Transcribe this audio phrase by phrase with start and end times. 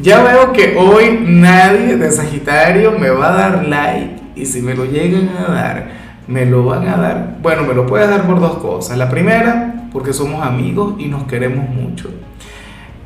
[0.00, 4.74] Ya veo que hoy nadie de Sagitario me va a dar like y si me
[4.74, 5.90] lo llegan a dar,
[6.28, 7.36] me lo van a dar.
[7.42, 8.96] Bueno, me lo puedes dar por dos cosas.
[8.96, 12.10] La primera, porque somos amigos y nos queremos mucho.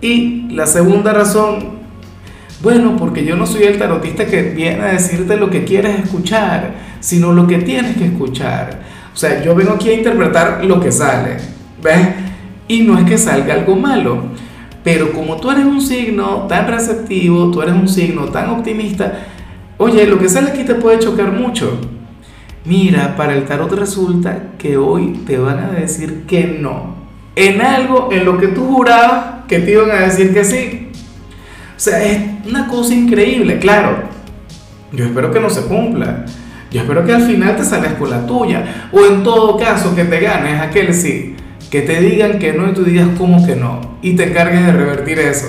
[0.02, 1.80] Y la segunda razón,
[2.62, 6.74] bueno, porque yo no soy el tarotista que viene a decirte lo que quieres escuchar,
[7.00, 8.80] sino lo que tienes que escuchar.
[9.14, 11.38] O sea, yo vengo aquí a interpretar lo que sale,
[11.82, 12.08] ¿ves?
[12.68, 14.24] Y no es que salga algo malo
[14.84, 19.26] pero como tú eres un signo tan receptivo, tú eres un signo tan optimista,
[19.78, 21.78] oye, lo que sale aquí te puede chocar mucho.
[22.64, 27.02] Mira, para el tarot resulta que hoy te van a decir que no.
[27.34, 30.90] En algo en lo que tú jurabas que te iban a decir que sí.
[31.76, 34.04] O sea, es una cosa increíble, claro.
[34.92, 36.24] Yo espero que no se cumpla.
[36.70, 38.88] Yo espero que al final te salgas con la tuya.
[38.92, 41.36] O en todo caso que te ganes aquel sí
[41.72, 44.72] que te digan que no y tú digas cómo que no y te encargues de
[44.72, 45.46] revertir eso.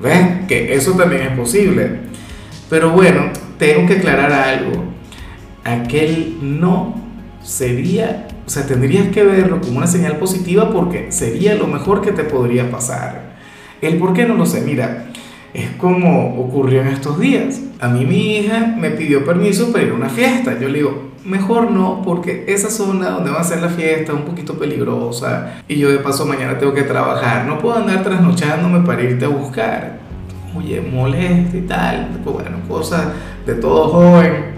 [0.00, 0.46] ¿Ves?
[0.48, 1.98] Que eso también es posible.
[2.70, 3.24] Pero bueno,
[3.58, 4.82] tengo que aclarar algo.
[5.62, 6.94] Aquel no
[7.42, 12.12] sería, o sea, tendrías que verlo como una señal positiva porque sería lo mejor que
[12.12, 13.34] te podría pasar.
[13.82, 15.08] El por qué no lo sé, mira,
[15.54, 17.60] es como ocurrió en estos días.
[17.80, 20.58] A mí mi hija me pidió permiso para ir a una fiesta.
[20.58, 24.18] Yo le digo, mejor no, porque esa zona donde va a ser la fiesta es
[24.18, 28.84] un poquito peligrosa y yo de paso mañana tengo que trabajar, no puedo andar trasnochándome
[28.86, 29.98] para irte a buscar.
[30.56, 33.08] Oye, molesta y tal, bueno, cosas
[33.46, 34.52] de todo joven.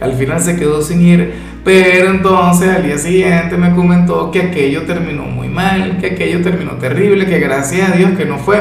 [0.00, 1.34] Al final se quedó sin ir,
[1.64, 6.72] pero entonces al día siguiente me comentó que aquello terminó muy mal, que aquello terminó
[6.72, 8.58] terrible, que gracias a Dios que no fue.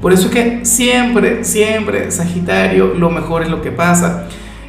[0.00, 4.26] Por eso es que siempre, siempre, Sagitario, lo mejor es lo que pasa.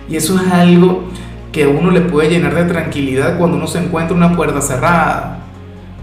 [0.10, 1.06] Y eso es algo
[1.52, 5.40] que a uno le puede llenar de tranquilidad cuando uno se encuentra una puerta cerrada.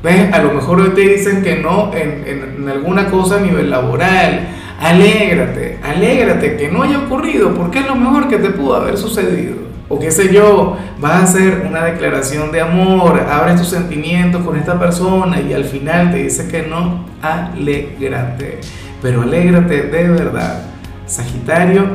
[0.03, 0.33] ¿Ves?
[0.33, 4.49] A lo mejor hoy te dicen que no en, en, alguna cosa a nivel laboral.
[4.81, 9.57] Alégrate, alégrate que no haya ocurrido, porque es lo mejor que te pudo haber sucedido.
[9.89, 14.57] O qué sé yo, vas a hacer una declaración de amor, abres tus sentimientos con
[14.57, 18.61] esta persona y al final te dice que no, alégrate.
[19.01, 20.63] Pero alégrate de verdad,
[21.07, 21.91] Sagitario,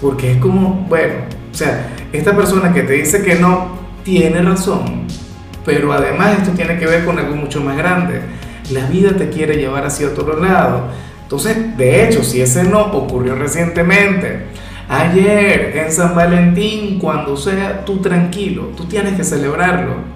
[0.00, 1.14] porque es como, bueno,
[1.50, 5.06] o sea, esta persona que te dice que no tiene razón,
[5.64, 8.20] pero además esto tiene que ver con algo mucho más grande.
[8.72, 10.88] La vida te quiere llevar hacia otro lado.
[11.22, 14.46] Entonces, de hecho, si ese no ocurrió recientemente,
[14.88, 20.15] ayer en San Valentín, cuando sea tú tranquilo, tú tienes que celebrarlo.